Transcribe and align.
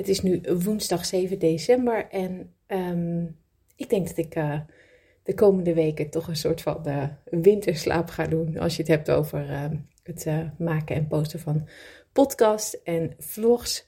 Het 0.00 0.08
is 0.08 0.22
nu 0.22 0.40
woensdag 0.64 1.06
7 1.06 1.38
december 1.38 2.08
en 2.10 2.54
ehm, 2.66 3.24
ik 3.76 3.90
denk 3.90 4.06
dat 4.06 4.16
ik 4.16 4.36
uh, 4.36 4.60
de 5.22 5.34
komende 5.34 5.74
weken 5.74 6.10
toch 6.10 6.28
een 6.28 6.36
soort 6.36 6.60
van 6.60 6.82
uh, 6.86 7.04
winterslaap 7.24 8.08
ga 8.08 8.26
doen. 8.26 8.58
Als 8.58 8.76
je 8.76 8.82
het 8.82 8.90
hebt 8.90 9.10
over 9.10 9.50
uh, 9.50 9.64
het 10.02 10.26
maken 10.58 10.96
en 10.96 11.06
posten 11.06 11.40
van 11.40 11.68
podcasts 12.12 12.82
en 12.82 13.14
vlogs. 13.18 13.86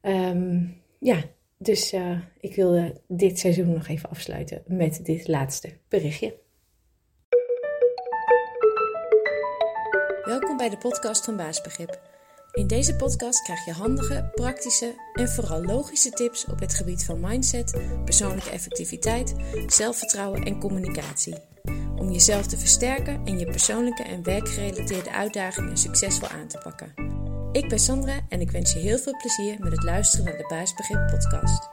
Um, 0.00 0.80
ja, 0.98 1.22
dus 1.58 1.94
ik 2.40 2.54
wilde 2.54 3.00
dit 3.08 3.38
seizoen 3.38 3.72
nog 3.72 3.88
even 3.88 4.10
afsluiten 4.10 4.62
met 4.66 5.04
dit 5.04 5.28
laatste 5.28 5.72
berichtje. 5.88 6.34
Welkom 10.24 10.56
bij 10.56 10.68
de 10.68 10.78
podcast 10.78 11.24
van 11.24 11.36
Baasbegrip. 11.36 12.11
In 12.52 12.66
deze 12.66 12.96
podcast 12.96 13.42
krijg 13.42 13.64
je 13.64 13.72
handige, 13.72 14.30
praktische 14.34 14.94
en 15.12 15.28
vooral 15.28 15.62
logische 15.64 16.10
tips 16.10 16.44
op 16.44 16.60
het 16.60 16.74
gebied 16.74 17.04
van 17.04 17.20
mindset, 17.20 17.80
persoonlijke 18.04 18.50
effectiviteit, 18.50 19.34
zelfvertrouwen 19.66 20.42
en 20.42 20.58
communicatie. 20.58 21.34
Om 21.96 22.10
jezelf 22.10 22.46
te 22.46 22.58
versterken 22.58 23.20
en 23.24 23.38
je 23.38 23.46
persoonlijke 23.46 24.02
en 24.02 24.22
werkgerelateerde 24.22 25.12
uitdagingen 25.12 25.76
succesvol 25.76 26.28
aan 26.28 26.48
te 26.48 26.58
pakken. 26.58 26.94
Ik 27.52 27.68
ben 27.68 27.78
Sandra 27.78 28.20
en 28.28 28.40
ik 28.40 28.50
wens 28.50 28.72
je 28.72 28.78
heel 28.78 28.98
veel 28.98 29.16
plezier 29.16 29.56
met 29.58 29.72
het 29.72 29.82
luisteren 29.82 30.24
naar 30.24 30.36
de 30.36 30.46
Baasbegrip 30.48 31.10
podcast. 31.10 31.68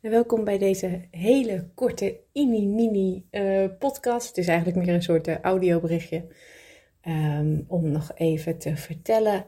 Welkom 0.00 0.44
bij 0.44 0.58
deze 0.58 1.08
hele 1.10 1.70
korte, 1.74 2.20
mini-mini 2.32 3.26
uh, 3.30 3.64
podcast. 3.78 4.28
Het 4.28 4.38
is 4.38 4.46
eigenlijk 4.46 4.78
meer 4.78 4.94
een 4.94 5.02
soort 5.02 5.28
uh, 5.28 5.40
audioberichtje. 5.40 6.26
Um, 7.08 7.64
om 7.68 7.90
nog 7.90 8.10
even 8.14 8.58
te 8.58 8.76
vertellen 8.76 9.44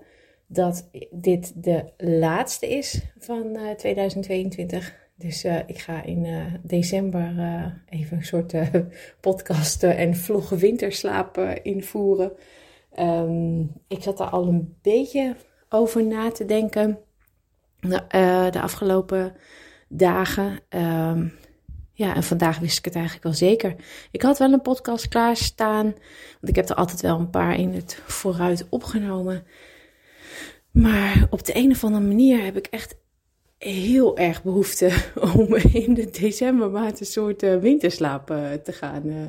dat 0.46 0.88
dit 1.10 1.64
de 1.64 1.84
laatste 1.96 2.68
is 2.68 3.02
van 3.18 3.56
uh, 3.56 3.70
2022. 3.70 4.94
Dus 5.16 5.44
uh, 5.44 5.58
ik 5.66 5.78
ga 5.78 6.02
in 6.02 6.24
uh, 6.24 6.44
december 6.62 7.34
even 7.88 8.16
een 8.16 8.24
soort 8.24 8.55
podcasten 9.20 9.96
en 9.96 10.16
vlogge 10.16 10.56
winterslaap 10.56 11.38
invoeren. 11.62 12.33
Um, 12.98 13.72
ik 13.89 14.02
zat 14.02 14.20
er 14.20 14.27
al 14.27 14.46
een 14.46 14.77
beetje 14.83 15.36
over 15.68 16.05
na 16.05 16.30
te 16.30 16.44
denken 16.44 16.98
de 18.50 18.61
afgelopen 18.61 19.34
dagen. 19.89 20.61
Um, 20.68 21.33
ja, 21.97 22.14
en 22.14 22.23
vandaag 22.23 22.59
wist 22.59 22.78
ik 22.78 22.84
het 22.84 22.95
eigenlijk 22.95 23.25
wel 23.25 23.34
zeker. 23.34 23.75
Ik 24.11 24.23
had 24.23 24.39
wel 24.39 24.53
een 24.53 24.62
podcast 24.62 25.09
klaarstaan, 25.09 25.84
want 25.84 26.48
ik 26.48 26.56
heb 26.56 26.69
er 26.69 26.75
altijd 26.75 27.01
wel 27.01 27.19
een 27.19 27.31
paar 27.31 27.59
in 27.59 27.75
het 27.75 28.01
vooruit 28.06 28.67
opgenomen. 28.69 29.47
Maar 30.70 31.27
op 31.31 31.45
de 31.45 31.56
een 31.56 31.70
of 31.70 31.84
andere 31.84 32.05
manier 32.05 32.45
heb 32.45 32.56
ik 32.56 32.67
echt 32.67 32.97
heel 33.59 34.19
erg 34.19 34.42
behoefte 34.42 34.91
om 35.36 35.55
in 35.55 35.95
de 35.95 36.11
decembermaand 36.11 37.01
een 37.01 37.06
soort 37.06 37.42
uh, 37.42 37.56
winterslaap 37.56 38.31
uh, 38.31 38.53
te 38.53 38.73
gaan, 38.73 39.06
uh, 39.06 39.27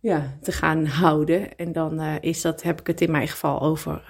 ja, 0.00 0.38
te 0.40 0.52
gaan 0.52 0.86
houden. 0.86 1.56
En 1.56 1.72
dan 1.72 2.00
is 2.00 2.40
dat, 2.40 2.62
heb 2.62 2.80
ik 2.80 2.86
het 2.86 3.00
in 3.00 3.10
mijn 3.10 3.28
geval 3.28 3.60
over 3.60 4.02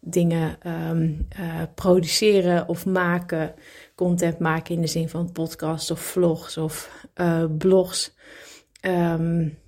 dingen 0.00 0.58
um, 0.90 1.28
produceren 1.74 2.68
of 2.68 2.86
maken 2.86 3.54
content 3.94 4.38
maken 4.38 4.74
in 4.74 4.80
de 4.80 4.86
zin 4.86 5.08
van 5.08 5.32
podcasts 5.32 5.90
of 5.90 6.00
vlogs 6.00 6.56
of 6.56 7.06
blogs. 7.58 8.14
Um, 8.86 9.58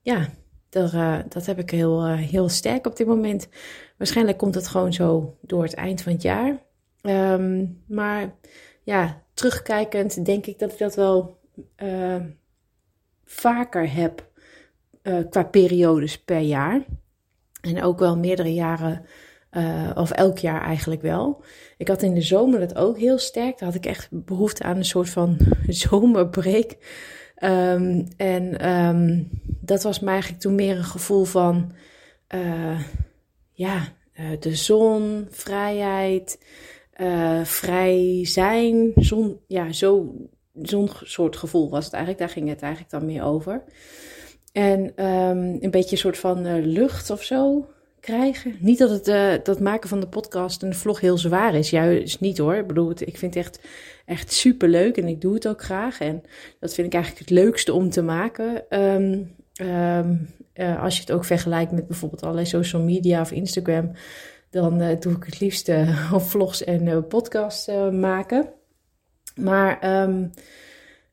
ja, 0.00 0.28
daar, 0.68 1.24
dat 1.28 1.46
heb 1.46 1.58
ik 1.58 1.70
heel, 1.70 2.06
heel 2.06 2.48
sterk 2.48 2.86
op 2.86 2.96
dit 2.96 3.06
moment. 3.06 3.48
Waarschijnlijk 3.96 4.38
komt 4.38 4.54
het 4.54 4.68
gewoon 4.68 4.92
zo 4.92 5.36
door 5.40 5.62
het 5.62 5.74
eind 5.74 6.02
van 6.02 6.12
het 6.12 6.22
jaar. 6.22 6.62
Um, 7.02 7.82
maar 7.86 8.34
ja, 8.82 9.22
terugkijkend 9.34 10.24
denk 10.24 10.46
ik 10.46 10.58
dat 10.58 10.72
ik 10.72 10.78
dat 10.78 10.94
wel 10.94 11.38
vaker 13.24 13.92
heb 13.92 14.30
qua 15.30 15.44
periodes 15.44 16.18
per 16.18 16.40
jaar. 16.40 16.84
En 17.60 17.82
ook 17.82 17.98
wel 17.98 18.16
meerdere 18.16 18.54
jaren 18.54 19.04
uh, 19.52 19.90
of 19.94 20.10
elk 20.10 20.38
jaar 20.38 20.62
eigenlijk 20.62 21.02
wel. 21.02 21.44
Ik 21.76 21.88
had 21.88 22.02
in 22.02 22.14
de 22.14 22.22
zomer 22.22 22.60
dat 22.60 22.76
ook 22.76 22.98
heel 22.98 23.18
sterk. 23.18 23.58
Daar 23.58 23.68
had 23.68 23.78
ik 23.78 23.86
echt 23.86 24.08
behoefte 24.10 24.62
aan 24.62 24.76
een 24.76 24.84
soort 24.84 25.08
van 25.08 25.36
zomerbreak. 25.66 26.76
Um, 27.44 28.08
en 28.16 28.70
um, 28.70 29.28
dat 29.60 29.82
was 29.82 30.00
me 30.00 30.10
eigenlijk 30.10 30.40
toen 30.40 30.54
meer 30.54 30.76
een 30.76 30.84
gevoel 30.84 31.24
van, 31.24 31.72
uh, 32.34 32.80
ja, 33.52 33.88
de 34.40 34.54
zon, 34.54 35.26
vrijheid, 35.30 36.38
vrij 37.42 38.20
zijn. 38.22 38.92
Zon, 38.96 39.40
ja, 39.46 39.72
zo, 39.72 40.14
zo'n 40.62 40.90
soort 41.02 41.36
gevoel 41.36 41.70
was 41.70 41.84
het 41.84 41.92
eigenlijk. 41.92 42.24
Daar 42.24 42.32
ging 42.32 42.48
het 42.48 42.62
eigenlijk 42.62 42.92
dan 42.92 43.06
meer 43.06 43.22
over. 43.22 43.64
En 44.52 45.06
um, 45.06 45.58
een 45.60 45.70
beetje 45.70 45.92
een 45.92 45.98
soort 45.98 46.18
van 46.18 46.60
lucht 46.60 47.10
of 47.10 47.22
zo 47.22 47.66
krijgen. 48.02 48.56
Niet 48.58 48.78
dat 48.78 48.90
het 48.90 49.08
uh, 49.08 49.32
dat 49.42 49.60
maken 49.60 49.88
van 49.88 50.00
de 50.00 50.08
podcast 50.08 50.62
en 50.62 50.70
de 50.70 50.76
vlog 50.76 51.00
heel 51.00 51.18
zwaar 51.18 51.54
is. 51.54 51.70
Juist 51.70 52.20
niet 52.20 52.38
hoor. 52.38 52.54
Ik 52.54 52.66
bedoel, 52.66 52.90
ik 52.90 53.18
vind 53.18 53.34
het 53.34 53.44
echt, 53.44 53.60
echt 54.06 54.32
super 54.32 54.68
leuk 54.68 54.96
en 54.96 55.08
ik 55.08 55.20
doe 55.20 55.34
het 55.34 55.48
ook 55.48 55.62
graag. 55.62 56.00
En 56.00 56.22
dat 56.60 56.74
vind 56.74 56.86
ik 56.86 56.94
eigenlijk 56.94 57.28
het 57.28 57.38
leukste 57.38 57.72
om 57.72 57.90
te 57.90 58.02
maken. 58.02 58.64
Um, 58.80 59.34
um, 59.62 60.28
uh, 60.54 60.82
als 60.82 60.94
je 60.94 61.00
het 61.00 61.12
ook 61.12 61.24
vergelijkt 61.24 61.72
met 61.72 61.86
bijvoorbeeld 61.86 62.22
allerlei 62.22 62.46
social 62.46 62.82
media 62.82 63.20
of 63.20 63.30
Instagram, 63.30 63.90
dan 64.50 64.78
doe 64.78 65.12
ik 65.12 65.24
het 65.24 65.40
liefst 65.40 65.72
vlogs 66.30 66.64
en 66.64 67.06
podcasts 67.06 67.66
maken. 67.92 68.48
Maar 69.34 69.78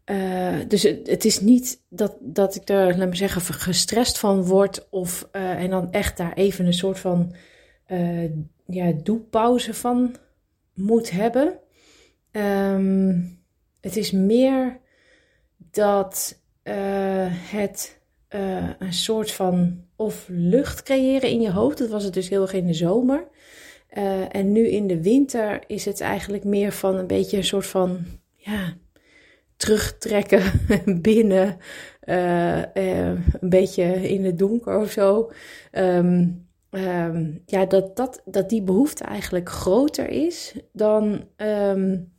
uh, 0.09 0.55
dus 0.67 0.83
het, 0.83 1.07
het, 1.07 1.25
is 1.25 1.41
niet 1.41 1.81
dat, 1.89 2.15
dat 2.19 2.55
ik 2.55 2.69
er, 2.69 2.97
laat 2.97 3.09
me 3.09 3.15
zeggen, 3.15 3.41
gestrest 3.41 4.19
van 4.19 4.43
word. 4.43 4.87
Of, 4.89 5.29
uh, 5.31 5.63
en 5.63 5.69
dan 5.69 5.91
echt 5.91 6.17
daar 6.17 6.33
even 6.33 6.65
een 6.65 6.73
soort 6.73 6.99
van 6.99 7.33
uh, 7.87 8.29
ja, 8.65 8.91
doepauze 9.03 9.73
van 9.73 10.15
moet 10.73 11.11
hebben. 11.11 11.59
Um, 12.31 13.39
het 13.81 13.97
is 13.97 14.11
meer 14.11 14.79
dat 15.57 16.39
het 17.43 17.97
een 18.79 18.93
soort 18.93 19.31
van 19.31 19.83
of 19.95 20.25
lucht 20.27 20.83
creëren 20.83 21.29
in 21.29 21.41
je 21.41 21.51
hoofd. 21.51 21.77
Dat 21.77 21.89
was 21.89 22.03
het 22.03 22.13
dus 22.13 22.29
heel 22.29 22.41
erg 22.41 22.53
in 22.53 22.67
de 22.67 22.73
zomer. 22.73 23.27
en 24.31 24.51
nu 24.51 24.67
in 24.67 24.87
de 24.87 25.01
winter 25.01 25.63
is 25.67 25.85
het 25.85 26.01
eigenlijk 26.01 26.43
meer 26.43 26.71
van 26.71 26.95
een 26.95 27.07
beetje 27.07 27.37
een 27.37 27.43
soort 27.43 27.65
van 27.65 28.05
ja 28.35 28.77
terugtrekken 29.59 30.43
binnen, 31.01 31.57
uh, 32.05 32.57
uh, 32.57 33.07
een 33.39 33.49
beetje 33.49 33.83
in 34.09 34.25
het 34.25 34.37
donker 34.37 34.79
of 34.79 34.91
zo. 34.91 35.31
Um, 35.71 36.47
um, 36.71 37.41
ja, 37.45 37.65
dat, 37.65 37.95
dat, 37.95 38.21
dat 38.25 38.49
die 38.49 38.61
behoefte 38.61 39.03
eigenlijk 39.03 39.49
groter 39.49 40.09
is 40.09 40.55
dan 40.73 41.25
um, 41.37 42.11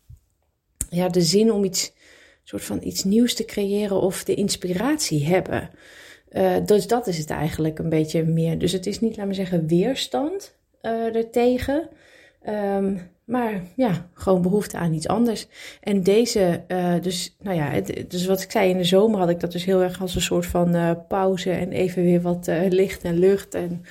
ja, 0.88 1.08
de 1.08 1.22
zin 1.22 1.52
om 1.52 1.64
iets, 1.64 1.92
soort 2.44 2.64
van 2.64 2.78
iets 2.82 3.04
nieuws 3.04 3.34
te 3.34 3.44
creëren 3.44 4.00
of 4.00 4.24
de 4.24 4.34
inspiratie 4.34 5.26
hebben. 5.26 5.70
Uh, 6.30 6.56
dus 6.64 6.86
dat 6.86 7.06
is 7.06 7.18
het 7.18 7.30
eigenlijk 7.30 7.78
een 7.78 7.88
beetje 7.88 8.24
meer. 8.24 8.58
Dus 8.58 8.72
het 8.72 8.86
is 8.86 9.00
niet, 9.00 9.16
laat 9.16 9.26
me 9.26 9.34
zeggen, 9.34 9.66
weerstand 9.66 10.58
ertegen. 11.12 11.88
Um, 12.48 13.00
maar 13.24 13.62
ja, 13.76 14.08
gewoon 14.14 14.42
behoefte 14.42 14.76
aan 14.76 14.92
iets 14.92 15.08
anders. 15.08 15.46
En 15.80 16.02
deze, 16.02 16.64
uh, 16.68 16.94
dus 17.00 17.36
nou 17.40 17.56
ja, 17.56 17.64
het, 17.64 18.04
dus 18.08 18.26
wat 18.26 18.42
ik 18.42 18.50
zei 18.50 18.70
in 18.70 18.76
de 18.76 18.84
zomer 18.84 19.18
had 19.18 19.28
ik 19.28 19.40
dat 19.40 19.52
dus 19.52 19.64
heel 19.64 19.82
erg 19.82 20.00
als 20.00 20.14
een 20.14 20.20
soort 20.20 20.46
van 20.46 20.76
uh, 20.76 20.90
pauze 21.08 21.50
en 21.50 21.72
even 21.72 22.02
weer 22.02 22.20
wat 22.20 22.48
uh, 22.48 22.60
licht 22.68 23.04
en 23.04 23.18
lucht 23.18 23.54
en 23.54 23.84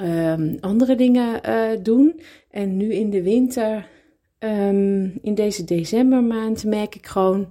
um, 0.00 0.56
andere 0.60 0.94
dingen 0.94 1.40
doen. 1.82 2.20
En 2.50 2.76
nu 2.76 2.92
in 2.94 3.10
de 3.10 3.22
winter, 3.22 3.88
um, 4.38 5.18
in 5.22 5.34
deze 5.34 5.64
decembermaand, 5.64 6.64
merk 6.64 6.94
ik 6.94 7.06
gewoon 7.06 7.48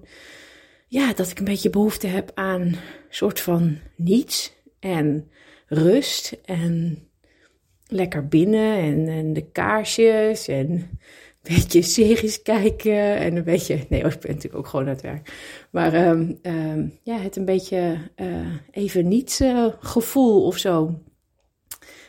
ja, 0.88 1.14
dat 1.14 1.30
ik 1.30 1.40
een 1.40 1.46
beetje 1.46 1.70
behoefte 1.70 2.08
heb 2.08 2.32
aan 2.34 2.76
soort 3.10 3.40
van 3.40 3.78
niets 3.96 4.54
en 4.80 5.30
rust 5.68 6.38
en 6.46 7.04
lekker 7.92 8.28
binnen 8.28 9.08
en, 9.08 9.34
de 9.34 9.46
kaarsjes 9.52 10.48
en 10.48 10.70
een 10.70 11.56
beetje 11.56 11.82
series 11.82 12.42
kijken 12.42 13.16
en 13.16 13.36
een 13.36 13.44
beetje, 13.44 13.86
nee, 13.90 14.04
ik 14.04 14.20
ben 14.20 14.30
natuurlijk 14.30 14.56
ook 14.56 14.68
gewoon 14.68 14.86
aan 14.86 14.92
het 14.92 15.02
werk. 15.02 15.34
Maar 15.72 16.08
um, 16.08 16.40
um, 16.42 17.00
ja, 17.04 17.18
het 17.18 17.36
een 17.36 17.46
beetje 17.46 17.98
uh, 18.16 18.54
even 18.72 19.08
niets 19.08 19.42
uh, 19.42 19.68
gevoel 19.80 20.46
of 20.46 20.58
zo 20.58 21.00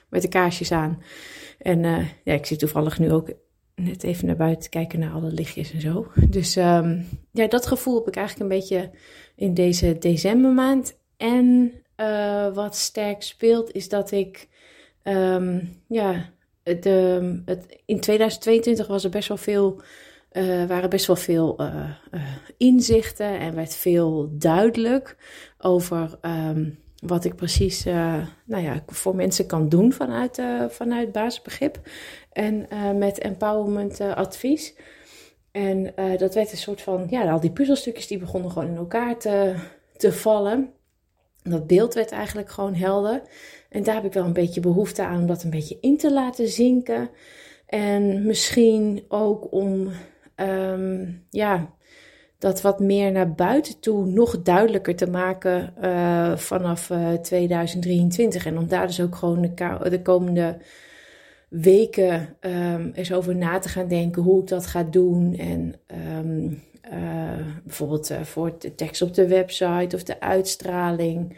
met 0.08 0.22
de 0.22 0.28
kaarsjes 0.28 0.72
aan. 0.72 1.02
En 1.58 1.84
uh, 1.84 2.06
ja, 2.24 2.32
ik 2.32 2.46
zit 2.46 2.58
toevallig 2.58 2.98
nu 2.98 3.12
ook 3.12 3.32
net 3.74 4.02
even 4.02 4.26
naar 4.26 4.36
buiten 4.36 4.62
te 4.62 4.68
kijken 4.68 4.98
naar 4.98 5.12
alle 5.12 5.32
lichtjes 5.32 5.72
en 5.72 5.80
zo. 5.80 6.06
Dus 6.28 6.56
um, 6.56 7.06
ja, 7.32 7.46
dat 7.46 7.66
gevoel 7.66 7.98
heb 7.98 8.08
ik 8.08 8.16
eigenlijk 8.16 8.50
een 8.50 8.58
beetje 8.58 8.90
in 9.36 9.54
deze 9.54 9.98
decembermaand. 9.98 10.98
En 11.16 11.72
wat 12.54 12.76
sterk 12.76 13.22
speelt 13.22 13.72
is 13.72 13.88
dat 13.88 14.10
ik 14.10 14.48
um, 15.04 15.76
ja, 15.86 16.30
het, 16.62 16.86
in 17.84 18.00
2022 18.00 18.86
was 18.86 19.04
er 19.04 19.10
best 19.10 19.28
wel 19.28 19.36
veel, 19.36 19.80
uh, 20.32 20.64
waren 20.64 20.90
best 20.90 21.06
wel 21.06 21.16
veel 21.16 21.60
uh, 21.60 21.90
uh, 22.10 22.22
inzichten 22.56 23.38
en 23.38 23.54
werd 23.54 23.74
veel 23.74 24.28
duidelijk 24.32 25.16
over 25.58 26.18
um, 26.22 26.78
wat 26.96 27.24
ik 27.24 27.36
precies 27.36 27.84
nou 28.44 28.62
ja, 28.62 28.82
voor 28.86 29.14
mensen 29.16 29.46
kan 29.46 29.68
doen 29.68 29.92
vanuit, 29.92 30.42
vanuit 30.68 31.12
basisbegrip 31.12 31.80
en 32.32 32.66
met 32.98 33.18
empowerment 33.18 34.00
advies. 34.00 34.74
En 35.50 35.82
dat 36.18 36.34
werd 36.34 36.52
een 36.52 36.58
soort 36.58 36.82
van, 36.82 37.06
ja, 37.10 37.30
al 37.30 37.40
die 37.40 37.50
puzzelstukjes 37.50 38.06
die 38.06 38.18
begonnen 38.18 38.50
gewoon 38.50 38.68
in 38.68 38.76
elkaar 38.76 39.18
te, 39.18 39.54
te 39.96 40.12
vallen. 40.12 40.72
Dat 41.42 41.66
beeld 41.66 41.94
werd 41.94 42.10
eigenlijk 42.10 42.50
gewoon 42.50 42.74
helder. 42.74 43.22
En 43.68 43.82
daar 43.82 43.94
heb 43.94 44.04
ik 44.04 44.12
wel 44.12 44.24
een 44.24 44.32
beetje 44.32 44.60
behoefte 44.60 45.04
aan 45.04 45.20
om 45.20 45.26
dat 45.26 45.42
een 45.42 45.50
beetje 45.50 45.78
in 45.80 45.96
te 45.96 46.12
laten 46.12 46.48
zinken. 46.48 47.10
En 47.66 48.26
misschien 48.26 49.04
ook 49.08 49.52
om 49.52 49.90
um, 50.36 51.24
ja, 51.30 51.74
dat 52.38 52.60
wat 52.60 52.80
meer 52.80 53.12
naar 53.12 53.32
buiten 53.32 53.80
toe 53.80 54.06
nog 54.06 54.42
duidelijker 54.42 54.96
te 54.96 55.06
maken 55.06 55.74
uh, 55.82 56.36
vanaf 56.36 56.90
uh, 56.90 57.12
eh, 57.12 57.20
2023. 57.20 58.46
En 58.46 58.58
om 58.58 58.68
daar 58.68 58.86
dus 58.86 59.00
ook 59.00 59.16
gewoon 59.16 59.40
de, 59.40 59.88
de 59.90 60.02
komende 60.02 60.56
weken 61.48 62.36
um, 62.40 62.90
eens 62.94 63.12
over 63.12 63.36
na 63.36 63.58
te 63.58 63.68
gaan 63.68 63.88
denken 63.88 64.22
hoe 64.22 64.40
ik 64.40 64.48
dat 64.48 64.66
ga 64.66 64.82
doen. 64.82 65.36
En 65.36 65.74
um, 66.18 66.62
uh, 66.92 67.46
bijvoorbeeld 67.64 68.12
voor 68.22 68.54
de 68.58 68.74
tekst 68.74 69.02
op 69.02 69.14
de 69.14 69.26
website 69.28 69.96
of 69.96 70.02
de 70.02 70.20
uitstraling. 70.20 71.36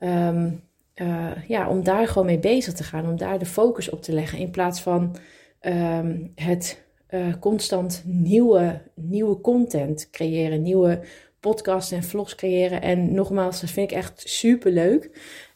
Um, 0.00 0.62
uh, 0.96 1.30
ja, 1.48 1.68
om 1.68 1.84
daar 1.84 2.08
gewoon 2.08 2.26
mee 2.26 2.38
bezig 2.38 2.74
te 2.74 2.84
gaan, 2.84 3.08
om 3.08 3.16
daar 3.16 3.38
de 3.38 3.46
focus 3.46 3.90
op 3.90 4.02
te 4.02 4.12
leggen. 4.12 4.38
In 4.38 4.50
plaats 4.50 4.80
van 4.80 5.16
um, 5.60 6.32
het 6.34 6.82
constant 7.40 8.02
nieuwe, 8.06 8.80
nieuwe 8.94 9.40
content 9.40 10.10
creëren, 10.10 10.62
nieuwe 10.62 11.00
podcasts 11.40 11.92
en 11.92 12.02
vlogs 12.02 12.34
creëren. 12.34 12.82
En 12.82 13.14
nogmaals, 13.14 13.60
dat 13.60 13.70
vind 13.70 13.90
ik 13.90 13.96
echt 13.96 14.22
super 14.24 14.72
leuk. 14.72 15.10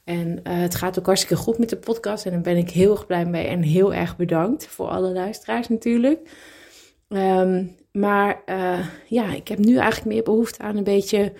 En 0.05 0.41
het 0.49 0.75
gaat 0.75 0.99
ook 0.99 1.07
hartstikke 1.07 1.43
goed 1.43 1.59
met 1.59 1.69
de 1.69 1.77
podcast. 1.77 2.27
En 2.27 2.33
daar 2.33 2.41
ben 2.41 2.57
ik 2.57 2.71
heel 2.71 2.91
erg 2.91 3.07
blij 3.07 3.27
mee. 3.27 3.47
En 3.47 3.63
heel 3.63 3.95
erg 3.95 4.17
bedankt 4.17 4.67
voor 4.67 4.87
alle 4.87 5.13
luisteraars 5.13 5.69
natuurlijk. 5.69 6.31
Um, 7.09 7.77
maar 7.93 8.43
ja, 9.07 9.35
ik 9.35 9.49
heb 9.49 9.59
nu 9.59 9.77
eigenlijk 9.77 10.07
meer 10.15 10.23
behoefte 10.23 10.63
aan 10.63 10.77
een 10.77 10.85
beetje 10.85 11.33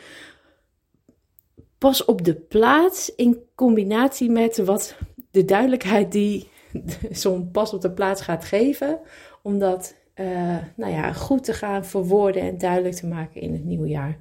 pas 1.79 2.05
op 2.05 2.25
de 2.25 2.35
plaats 2.35 3.15
in 3.15 3.43
combinatie 3.55 4.31
met 4.31 4.59
wat 4.59 4.97
de 5.31 5.45
duidelijkheid 5.45 6.13
die 6.13 6.49
zo'n 7.11 7.51
pas 7.51 7.73
op 7.73 7.81
de 7.81 7.93
plaats 7.93 8.21
gaat 8.23 8.45
geven. 8.45 9.01
Om 9.43 9.59
dat 9.59 9.97
uh, 10.15 10.57
nou 10.77 10.93
ja, 10.93 11.13
goed 11.13 11.45
te 11.45 11.53
gaan 11.53 11.85
verwoorden 11.85 12.43
en 12.43 12.59
duidelijk 12.59 12.95
te 12.95 13.07
maken 13.07 13.41
in 13.41 13.53
het 13.53 13.65
nieuwe 13.65 13.89
jaar. 13.89 14.21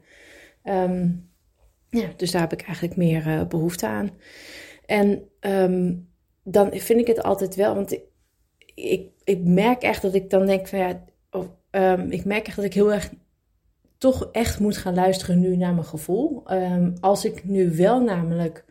Um, 0.63 1.29
ja, 1.89 2.07
dus 2.15 2.31
daar 2.31 2.41
heb 2.41 2.53
ik 2.53 2.61
eigenlijk 2.61 2.95
meer 2.95 3.27
uh, 3.27 3.47
behoefte 3.47 3.87
aan. 3.87 4.09
En 4.85 5.29
um, 5.39 6.09
dan 6.43 6.73
vind 6.73 6.99
ik 6.99 7.07
het 7.07 7.23
altijd 7.23 7.55
wel, 7.55 7.75
want 7.75 7.91
ik, 7.91 8.01
ik, 8.75 9.09
ik, 9.23 9.43
merk 9.43 9.81
echt 9.81 10.01
dat 10.01 10.13
ik 10.13 10.29
dan 10.29 10.45
denk 10.45 10.67
van 10.67 10.79
ja, 10.79 11.03
um, 11.77 12.11
ik 12.11 12.25
merk 12.25 12.47
echt 12.47 12.55
dat 12.55 12.65
ik 12.65 12.73
heel 12.73 12.93
erg 12.93 13.09
toch 13.97 14.29
echt 14.31 14.59
moet 14.59 14.77
gaan 14.77 14.95
luisteren 14.95 15.39
nu 15.39 15.55
naar 15.55 15.73
mijn 15.73 15.85
gevoel. 15.85 16.43
Um, 16.51 16.93
als 16.99 17.25
ik 17.25 17.43
nu 17.43 17.75
wel 17.75 18.01
namelijk, 18.01 18.65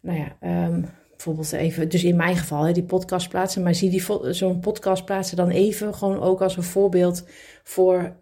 nou 0.00 0.18
ja, 0.18 0.66
um, 0.66 0.84
bijvoorbeeld 1.10 1.52
even, 1.52 1.88
dus 1.88 2.04
in 2.04 2.16
mijn 2.16 2.36
geval, 2.36 2.72
die 2.72 2.82
podcast 2.82 3.28
plaatsen, 3.28 3.62
maar 3.62 3.74
zie 3.74 3.90
die 3.90 4.34
zo'n 4.34 4.60
podcast 4.60 5.04
plaatsen 5.04 5.36
dan 5.36 5.48
even 5.48 5.94
gewoon 5.94 6.20
ook 6.20 6.42
als 6.42 6.56
een 6.56 6.62
voorbeeld 6.62 7.24
voor. 7.62 8.16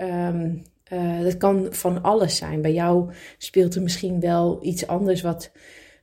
Uh, 0.93 1.22
dat 1.22 1.37
kan 1.37 1.67
van 1.70 2.02
alles 2.02 2.37
zijn. 2.37 2.62
Bij 2.62 2.72
jou 2.72 3.11
speelt 3.38 3.75
er 3.75 3.82
misschien 3.82 4.20
wel 4.20 4.58
iets 4.62 4.87
anders 4.87 5.22
wat, 5.22 5.50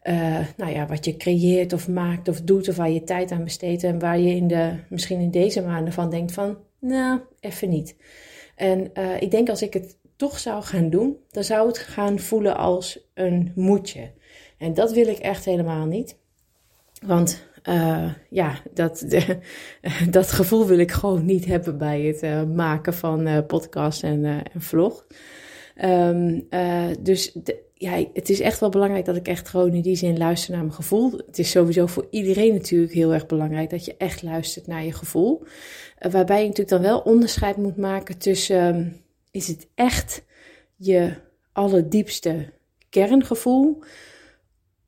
uh, 0.03 0.39
nou 0.57 0.71
ja, 0.71 0.87
wat 0.87 1.05
je 1.05 1.17
creëert 1.17 1.73
of 1.73 1.87
maakt 1.87 2.27
of 2.27 2.41
doet 2.41 2.69
of 2.69 2.75
waar 2.75 2.89
je 2.89 3.03
tijd 3.03 3.31
aan 3.31 3.43
besteedt 3.43 3.83
en 3.83 3.99
waar 3.99 4.19
je 4.19 4.35
in 4.35 4.47
de, 4.47 4.73
misschien 4.89 5.19
in 5.19 5.31
deze 5.31 5.61
maanden 5.61 5.93
van 5.93 6.09
denkt 6.09 6.31
van, 6.31 6.57
nou, 6.83 7.19
even 7.39 7.69
niet. 7.69 7.95
En 8.55 8.89
uh, 8.93 9.21
ik 9.21 9.31
denk 9.31 9.49
als 9.49 9.61
ik 9.61 9.73
het 9.73 9.97
toch 10.15 10.39
zou 10.39 10.63
gaan 10.63 10.89
doen, 10.89 11.17
dan 11.29 11.43
zou 11.43 11.67
het 11.67 11.77
gaan 11.77 12.19
voelen 12.19 12.57
als 12.57 12.99
een 13.13 13.51
moedje. 13.55 14.11
En 14.57 14.73
dat 14.73 14.91
wil 14.91 15.07
ik 15.07 15.17
echt 15.17 15.45
helemaal 15.45 15.85
niet. 15.85 16.17
Want 17.05 17.47
uh, 17.69 18.11
ja, 18.29 18.61
dat, 18.73 19.05
de, 19.07 19.37
dat 20.09 20.31
gevoel 20.31 20.65
wil 20.65 20.79
ik 20.79 20.91
gewoon 20.91 21.25
niet 21.25 21.45
hebben 21.45 21.77
bij 21.77 22.01
het 22.01 22.23
uh, 22.23 22.43
maken 22.43 22.93
van 22.93 23.45
podcast 23.45 24.03
en, 24.03 24.43
vlog. 24.57 25.05
Um, 25.83 26.47
dus 26.99 27.31
de, 27.33 27.61
ja, 27.83 28.05
het 28.13 28.29
is 28.29 28.39
echt 28.39 28.59
wel 28.59 28.69
belangrijk 28.69 29.05
dat 29.05 29.15
ik 29.15 29.27
echt 29.27 29.49
gewoon 29.49 29.73
in 29.73 29.81
die 29.81 29.95
zin 29.95 30.17
luister 30.17 30.51
naar 30.51 30.61
mijn 30.61 30.73
gevoel. 30.73 31.11
Het 31.11 31.39
is 31.39 31.51
sowieso 31.51 31.85
voor 31.85 32.07
iedereen 32.09 32.53
natuurlijk 32.53 32.93
heel 32.93 33.13
erg 33.13 33.25
belangrijk 33.25 33.69
dat 33.69 33.85
je 33.85 33.97
echt 33.97 34.21
luistert 34.21 34.67
naar 34.67 34.83
je 34.83 34.91
gevoel. 34.91 35.43
waarbij 36.11 36.41
je 36.41 36.47
natuurlijk 36.47 36.69
dan 36.69 36.81
wel 36.81 36.99
onderscheid 36.99 37.57
moet 37.57 37.77
maken 37.77 38.17
tussen 38.17 38.97
is 39.31 39.47
het 39.47 39.67
echt 39.75 40.23
je 40.75 41.13
allerdiepste 41.51 42.53
kerngevoel? 42.89 43.83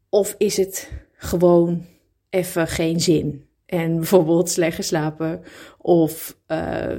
Of 0.10 0.36
is 0.38 0.58
het 0.58 0.92
gewoon 1.14 1.86
even 2.30 2.68
geen 2.68 3.00
zin? 3.00 3.48
En 3.66 3.96
bijvoorbeeld 3.96 4.50
slecht 4.50 4.76
geslapen 4.76 5.44
of 5.78 6.38
uh, 6.48 6.98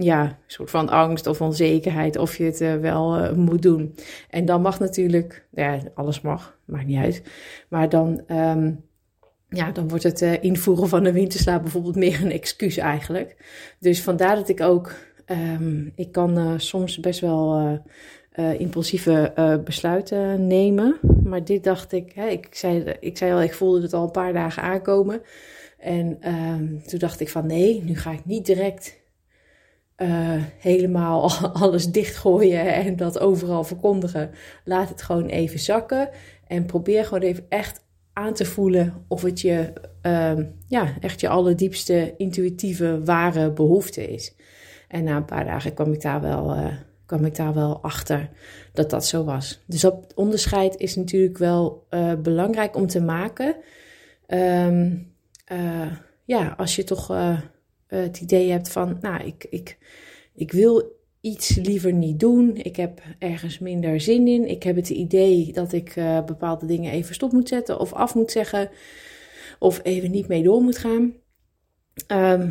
ja, 0.00 0.38
soort 0.46 0.70
van 0.70 0.88
angst 0.88 1.26
of 1.26 1.40
onzekerheid 1.40 2.16
of 2.16 2.36
je 2.36 2.44
het 2.44 2.60
uh, 2.60 2.74
wel 2.74 3.18
uh, 3.18 3.32
moet 3.32 3.62
doen. 3.62 3.94
En 4.30 4.44
dan 4.44 4.62
mag 4.62 4.78
natuurlijk, 4.78 5.46
ja, 5.50 5.78
alles 5.94 6.20
mag, 6.20 6.58
maakt 6.64 6.86
niet 6.86 7.02
uit. 7.02 7.22
Maar 7.68 7.88
dan, 7.88 8.22
um, 8.28 8.84
ja, 9.48 9.70
dan 9.70 9.88
wordt 9.88 10.04
het 10.04 10.20
invoeren 10.20 10.88
van 10.88 11.04
een 11.04 11.12
winterslaap 11.12 11.62
bijvoorbeeld 11.62 11.96
meer 11.96 12.24
een 12.24 12.32
excuus 12.32 12.76
eigenlijk. 12.76 13.36
Dus 13.80 14.02
vandaar 14.02 14.36
dat 14.36 14.48
ik 14.48 14.60
ook 14.60 14.94
Um, 15.30 15.92
ik 15.94 16.12
kan 16.12 16.60
soms 16.60 17.00
best 17.00 17.20
wel 17.20 17.80
impulsieve 18.58 19.32
besluiten 19.64 20.46
nemen. 20.46 20.98
Maar 21.24 21.44
dit 21.44 21.64
dacht 21.64 21.92
ik, 21.92 22.12
hè, 22.14 22.26
ik, 22.26 22.48
zei, 22.50 22.94
ik 23.00 23.16
zei 23.16 23.32
al, 23.32 23.42
ik 23.42 23.54
voelde 23.54 23.82
het 23.82 23.92
al 23.92 24.02
een 24.04 24.10
paar 24.10 24.32
dagen 24.32 24.62
aankomen. 24.62 25.22
En 25.78 26.32
um, 26.34 26.82
toen 26.86 26.98
dacht 26.98 27.20
ik 27.20 27.28
van 27.28 27.46
nee, 27.46 27.82
nu 27.84 27.96
ga 27.96 28.10
ik 28.10 28.24
niet 28.24 28.46
direct 28.46 28.98
helemaal 30.58 31.30
alles 31.62 31.86
dichtgooien 31.86 32.74
en 32.74 32.96
dat 32.96 33.18
overal 33.18 33.64
verkondigen. 33.64 34.30
Laat 34.64 34.88
het 34.88 35.02
gewoon 35.02 35.26
even 35.26 35.58
zakken. 35.58 36.08
En 36.46 36.66
probeer 36.66 37.04
gewoon 37.04 37.22
even 37.22 37.44
echt 37.48 37.84
aan 38.12 38.34
te 38.34 38.44
voelen 38.44 39.04
of 39.08 39.22
het 39.22 39.40
je, 39.40 39.72
uh, 40.02 40.44
ja, 40.66 40.94
echt 41.00 41.20
je 41.20 41.28
allerdiepste 41.28 42.14
intuïtieve, 42.16 43.04
ware 43.04 43.52
behoefte 43.52 44.12
is. 44.12 44.34
En 44.88 45.04
na 45.04 45.16
een 45.16 45.24
paar 45.24 45.44
dagen 45.44 45.74
kwam 45.74 45.92
ik 45.92 46.02
daar 46.02 46.20
wel, 46.20 46.56
uh, 46.56 46.66
kwam 47.06 47.24
ik 47.24 47.36
daar 47.36 47.54
wel 47.54 47.82
achter 47.82 48.30
dat 48.72 48.90
dat 48.90 49.06
zo 49.06 49.24
was. 49.24 49.62
Dus 49.66 49.80
dat 49.80 50.12
onderscheid 50.14 50.76
is 50.76 50.96
natuurlijk 50.96 51.38
wel 51.38 51.86
uh, 51.90 52.12
belangrijk 52.14 52.76
om 52.76 52.86
te 52.86 53.00
maken. 53.00 53.56
Uh, 54.28 54.92
ja, 56.24 56.54
als 56.56 56.76
je 56.76 56.84
toch 56.84 57.16
het 58.02 58.20
idee 58.20 58.50
hebt 58.50 58.68
van, 58.68 58.98
nou, 59.00 59.24
ik, 59.24 59.46
ik, 59.50 59.78
ik 60.34 60.52
wil 60.52 60.94
iets 61.20 61.54
liever 61.54 61.92
niet 61.92 62.20
doen. 62.20 62.56
Ik 62.56 62.76
heb 62.76 63.00
ergens 63.18 63.58
minder 63.58 64.00
zin 64.00 64.28
in. 64.28 64.48
Ik 64.48 64.62
heb 64.62 64.76
het 64.76 64.88
idee 64.88 65.52
dat 65.52 65.72
ik 65.72 65.94
bepaalde 66.26 66.66
dingen 66.66 66.92
even 66.92 67.14
stop 67.14 67.32
moet 67.32 67.48
zetten 67.48 67.80
of 67.80 67.92
af 67.92 68.14
moet 68.14 68.30
zeggen. 68.30 68.70
Of 69.58 69.80
even 69.82 70.10
niet 70.10 70.28
mee 70.28 70.42
door 70.42 70.62
moet 70.62 70.78
gaan. 70.78 71.14
Um, 72.12 72.48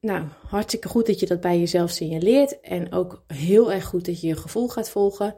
nou, 0.00 0.24
hartstikke 0.46 0.88
goed 0.88 1.06
dat 1.06 1.20
je 1.20 1.26
dat 1.26 1.40
bij 1.40 1.58
jezelf 1.58 1.90
signaleert. 1.90 2.60
En 2.60 2.92
ook 2.92 3.24
heel 3.26 3.72
erg 3.72 3.84
goed 3.84 4.04
dat 4.06 4.20
je 4.20 4.26
je 4.26 4.36
gevoel 4.36 4.68
gaat 4.68 4.90
volgen. 4.90 5.34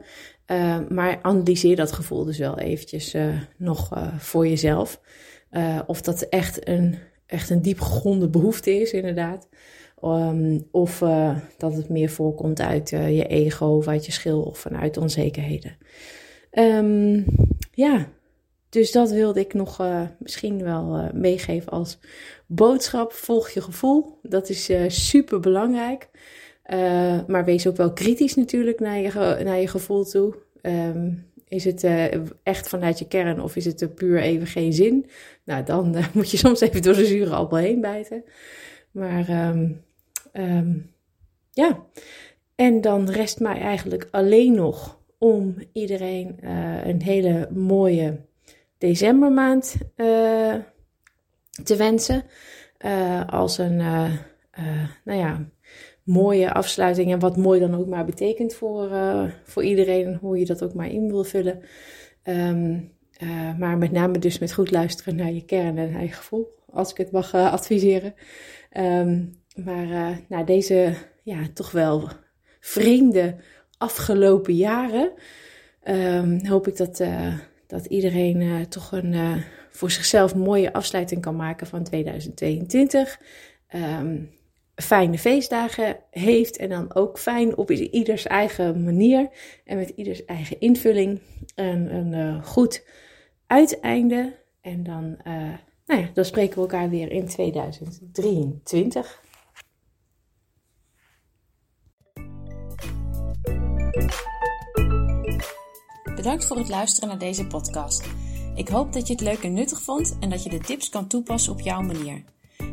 Uh, 0.47 0.79
maar 0.89 1.19
analyseer 1.21 1.75
dat 1.75 1.91
gevoel 1.91 2.25
dus 2.25 2.37
wel 2.37 2.59
eventjes 2.59 3.13
uh, 3.13 3.41
nog 3.57 3.89
voor 4.17 4.47
jezelf. 4.47 5.01
of 5.85 6.01
dat 6.01 6.21
echt 6.21 6.67
een, 6.67 6.97
echt 7.27 7.49
een 7.49 7.61
diep 7.61 7.79
gegronde 7.79 8.29
behoefte 8.29 8.81
is, 8.81 8.91
inderdaad. 8.91 9.47
Um, 10.03 10.67
of 10.71 10.99
dat 11.57 11.75
het 11.75 11.89
meer 11.89 12.09
voorkomt 12.09 12.61
uit 12.61 12.89
je 12.89 13.27
ego 13.27 13.65
of 13.65 13.87
uit 13.87 14.05
je 14.05 14.11
schil 14.11 14.41
of 14.41 14.59
vanuit 14.59 14.97
onzekerheden. 14.97 15.77
Um, 16.51 17.25
ja, 17.71 18.07
dus 18.69 18.91
dat 18.91 19.11
wilde 19.11 19.39
ik 19.39 19.53
nog 19.53 19.81
uh, 19.81 20.01
misschien 20.19 20.63
wel 20.63 21.09
meegeven 21.13 21.71
als 21.71 21.99
boodschap. 22.45 23.11
Volg 23.11 23.49
je 23.49 23.61
gevoel. 23.61 24.19
Dat 24.21 24.49
is 24.49 24.71
super 24.87 25.39
belangrijk. 25.39 26.09
maar 27.27 27.45
wees 27.45 27.67
ook 27.67 27.77
wel 27.77 27.93
kritisch 27.93 28.35
natuurlijk 28.35 28.79
naar 28.79 28.99
je, 28.99 29.41
naar 29.43 29.59
je 29.59 29.67
gevoel 29.67 30.03
toe. 30.03 30.35
Um, 30.61 31.25
is 31.47 31.63
het 31.63 31.87
echt 32.43 32.69
vanuit 32.69 32.99
je 32.99 33.07
kern 33.07 33.41
of 33.41 33.55
is 33.55 33.65
het 33.65 33.81
er 33.81 33.89
puur 33.89 34.21
even 34.21 34.47
geen 34.47 34.73
zin? 34.73 35.05
Nou, 35.47 35.63
dan 35.63 35.95
moet 36.13 36.31
je 36.31 36.37
soms 36.37 36.59
even 36.59 36.81
door 36.81 36.95
de 36.95 37.05
zure 37.05 37.35
appel 37.35 37.57
heen 37.57 37.81
bijten. 37.81 38.23
Maar 38.91 39.29
ehm, 39.29 39.71
ehm, 40.31 40.77
ja, 41.51 41.83
en 42.55 42.81
dan 42.81 43.09
rest 43.09 43.39
mij 43.39 43.59
eigenlijk 43.59 44.07
alleen 44.11 44.53
nog 44.55 44.99
om 45.17 45.55
iedereen 45.73 46.37
uh, 46.43 46.85
een 46.85 47.01
hele 47.01 47.49
mooie 47.53 48.25
decembermaand 48.77 49.75
uh, 49.95 50.55
te 51.63 51.75
wensen. 51.75 52.23
Als 53.27 53.57
een, 53.57 53.77
nou 55.03 55.19
ja, 55.19 55.49
mooie 56.03 56.53
afsluiting. 56.53 57.11
En 57.11 57.19
wat 57.19 57.37
mooi 57.37 57.59
dan 57.59 57.75
ook 57.75 57.87
maar 57.87 58.05
betekent 58.05 58.53
voor, 58.53 58.89
voor 59.43 59.63
iedereen. 59.63 60.15
Hoe 60.15 60.39
je 60.39 60.45
dat 60.45 60.63
ook 60.63 60.73
maar 60.73 60.89
in 60.89 61.07
wil 61.07 61.23
vullen. 61.23 61.61
Um, 62.23 62.96
maar 63.57 63.77
met 63.77 63.91
name 63.91 64.19
dus 64.19 64.39
met 64.39 64.53
goed 64.53 64.71
luisteren 64.71 65.15
naar 65.15 65.31
je 65.31 65.45
kern 65.45 65.77
en 65.77 65.91
naar 65.91 66.03
je 66.03 66.11
gevoel. 66.11 66.55
Als 66.69 66.91
ik 66.91 66.97
het 66.97 67.11
mag 67.11 67.33
adviseren. 67.33 68.13
Um, 68.77 69.41
maar 69.55 70.19
nou, 70.27 70.45
deze 70.45 70.93
ja, 71.23 71.37
toch 71.53 71.71
wel 71.71 72.09
vreemde 72.59 73.35
afgelopen 73.77 74.55
jaren. 74.55 75.11
Um, 75.83 76.45
hoop 76.45 76.67
ik 76.67 76.77
dat, 76.77 77.03
dat 77.67 77.85
iedereen 77.85 78.67
toch 78.69 78.91
een 78.91 79.43
voor 79.77 79.91
zichzelf 79.91 80.35
mooie 80.35 80.73
afsluiting 80.73 81.21
kan 81.21 81.35
maken 81.35 81.67
van 81.67 81.83
2022. 81.83 83.19
Um, 83.75 84.29
fijne 84.75 85.17
feestdagen 85.17 85.97
heeft 86.11 86.57
en 86.57 86.69
dan 86.69 86.95
ook 86.95 87.19
fijn 87.19 87.57
op 87.57 87.71
ieders 87.71 88.27
eigen 88.27 88.83
manier 88.83 89.29
en 89.65 89.77
met 89.77 89.89
ieders 89.95 90.25
eigen 90.25 90.59
invulling. 90.59 91.19
En 91.55 91.95
een 91.95 92.43
goed 92.43 92.85
uiteinde. 93.47 94.45
En 94.61 94.83
dan, 94.83 95.17
nou 95.85 96.01
ja, 96.01 96.09
dan 96.13 96.25
spreken 96.25 96.55
we 96.55 96.61
elkaar 96.61 96.89
weer 96.89 97.11
in 97.11 97.27
2023. 97.27 99.21
Bedankt 106.15 106.45
voor 106.45 106.57
het 106.57 106.69
luisteren 106.69 107.09
naar 107.09 107.19
deze 107.19 107.47
podcast. 107.47 108.05
Ik 108.55 108.67
hoop 108.67 108.93
dat 108.93 109.07
je 109.07 109.13
het 109.13 109.21
leuk 109.21 109.43
en 109.43 109.53
nuttig 109.53 109.81
vond 109.81 110.17
en 110.19 110.29
dat 110.29 110.43
je 110.43 110.49
de 110.49 110.59
tips 110.59 110.89
kan 110.89 111.07
toepassen 111.07 111.53
op 111.53 111.59
jouw 111.59 111.81
manier. 111.81 112.23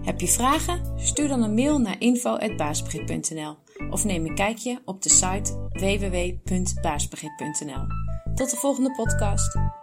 Heb 0.02 0.20
je 0.20 0.28
vragen? 0.28 0.92
Stuur 0.96 1.28
dan 1.28 1.42
een 1.42 1.54
mail 1.54 1.78
naar 1.78 2.00
info.baasbegrip.nl 2.00 3.56
of 3.90 4.04
neem 4.04 4.26
een 4.26 4.34
kijkje 4.34 4.82
op 4.84 5.02
de 5.02 5.08
site 5.08 5.68
www.baasbegrip.nl. 5.72 7.86
Tot 8.34 8.50
de 8.50 8.56
volgende 8.56 8.92
podcast. 8.92 9.73